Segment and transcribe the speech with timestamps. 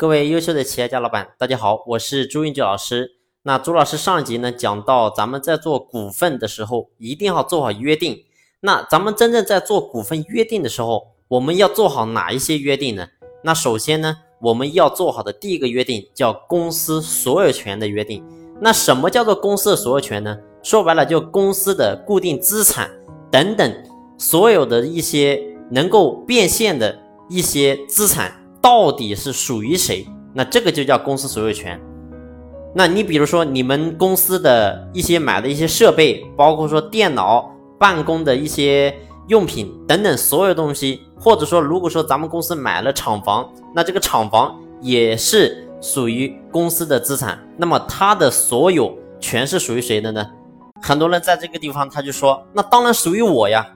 [0.00, 3.16] 各位优秀的企业家老板，大家好，我是朱运举老师。
[3.42, 8.16] 那朱老师上一集呢讲到，咱们在做股份的时候，一定要做好约定。
[8.60, 13.08] 那咱们真正在做股份约定的时候，我们要做好哪一些约定呢？
[13.42, 18.24] 那首先呢，我们要做好的第一个约定叫公司所有权的约定。
[18.60, 20.38] 那什么叫做公司的所有权呢？
[20.62, 22.88] 说白了，就公司的固定资产
[23.32, 23.84] 等等，
[24.16, 25.42] 所有的一些
[25.72, 26.96] 能够变现的
[27.28, 28.32] 一些资产。
[28.60, 30.06] 到底是属于谁？
[30.34, 31.80] 那这个就叫公司所有权。
[32.74, 38.94] 那你比如说你们公司的一些买的一些设备，包括说电脑、办公的一些
[39.28, 47.38] 用品等等所有东西，或者说如果说咱们公司买了厂房，那这个厂房也是属于公司的资产。
[47.56, 50.24] 那么它的所有权是属于谁的呢？
[50.82, 53.66] 很多人在这个地方他就说，那当然属于我呀。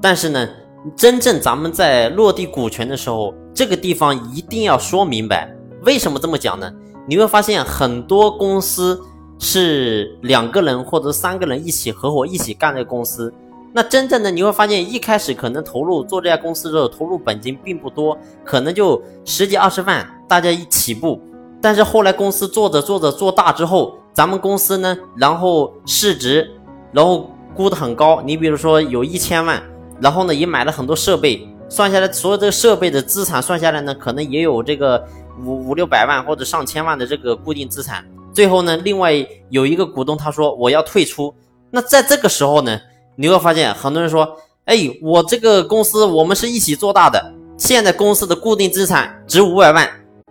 [0.00, 0.48] 但是呢？
[0.94, 5.48] 真正咱们在落地股权的时候，这个地方一定要说明白。
[5.82, 6.70] 为什么这么讲呢？
[7.06, 9.00] 你会发现很多公司
[9.38, 13.32] 是两个人或者三个人一起合伙一起干这个公司。
[13.72, 21.20] 那真正的你会发现，一开始可能投入做这家公司的时候，投入本金并不多，可能就十几二十万，大家一起步。
[21.60, 26.50] 但是后来公司做着做着做大之后，咱们公司呢，然后市值，
[26.92, 28.20] 然后估得很高。
[28.22, 29.62] 你比如说有一千万。
[30.00, 35.04] 然后呢，也买了很多设备，算下来所有这个设备的资产算下来呢，可能也有这个
[35.44, 38.04] 五五六百万或者上千万的这个固定资产。
[38.32, 39.12] 最后呢，另外
[39.48, 41.34] 有一个股东他说我要退出，
[41.70, 42.80] 那在这个时候呢，
[43.16, 49.88] 你会发现很多人说，哎，我这个公司我们是一起做大的，现在公司的固定资产值五百万，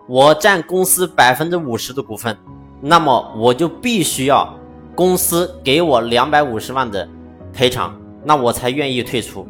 [0.08, 2.38] 我占公司百分之五十的股份，
[2.82, 4.54] 那么我就必须要
[4.96, 7.08] 公司给我两百五十万的
[7.52, 7.98] 赔偿。
[8.26, 9.46] 那我才愿意退出，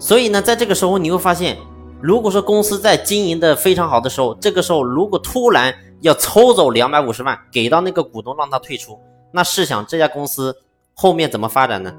[0.00, 1.58] 所以呢，在这个时候你会发现，
[2.00, 8.98] 如果说公司在经营的非常好的时候，这个时候如果突然要抽走两百五十万给到那个股东让他退出，
[9.30, 10.56] 那试想这家公司
[10.94, 11.92] 后面怎么发展呢？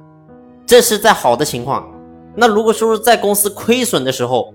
[0.66, 1.88] 这是在好的情况。
[2.36, 4.52] 那如果说是在公司亏损的时候，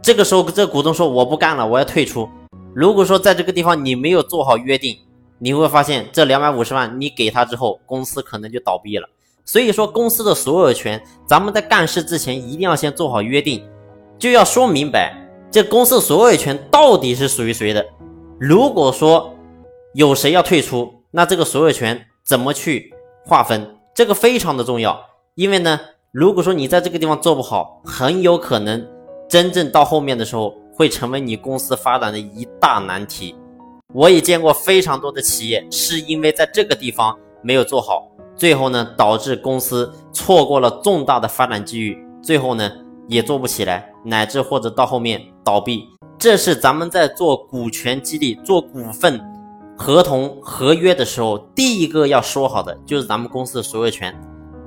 [0.00, 2.26] 这个时候这股东说我不干了，我要退出。
[2.74, 4.96] 如果说在这个地方你没有做好约定，
[5.38, 9.06] 你会发现这两百五十万你给他之后，公司可能就倒闭了。
[9.46, 13.64] 所以说，公司的所有权，咱们在干事之前一定要先做好约定，
[14.18, 15.16] 就要说明白
[15.52, 17.86] 这公司所有权到底是属于谁的。
[18.40, 19.32] 如果说
[19.94, 22.92] 有谁要退出，那这个所有权怎么去
[23.24, 25.00] 划分，这个非常的重要。
[25.36, 25.78] 因为呢，
[26.10, 28.84] 如果说你在这个地方做不好，很有可能
[29.28, 33.36] 真正到后面的时候会成为你公司发展的一大难题。
[33.94, 38.10] 我也见过非常多的企业是因为在这个地方没有做好。
[38.36, 42.70] 最后呢，导致公司错过了重大的发展机遇，最后呢
[43.08, 45.88] 也做不起来，乃至或者到后面倒闭。
[46.18, 49.20] 这是咱们在做股权激励、做股份
[49.76, 54.14] 合同合约的时候，第一个要说好的就是咱们公司的所有权。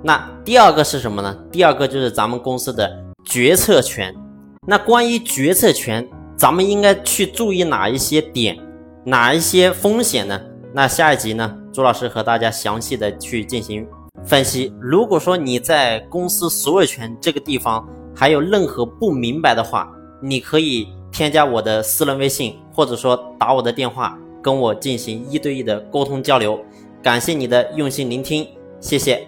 [0.03, 1.35] 那第二个是什么呢？
[1.51, 2.91] 第二个就是咱们公司的
[3.25, 4.15] 决策权。
[4.67, 8.57] 那关于决策权，咱们应该去注意哪一些点，
[9.03, 10.39] 哪一些风险呢？
[10.71, 11.57] 那下一集呢？
[11.73, 13.87] 朱老师和大家详细的去进行
[14.23, 14.71] 分析。
[14.79, 19.91] 如果说你在公司所有权这个地方还有任何不明白的话，
[20.21, 26.59] 你可以添加我的私人微信，或者说打我的电话，跟我进行一对一的沟通交流。
[27.01, 28.47] 感谢你的用心聆听，
[28.79, 29.27] 谢谢。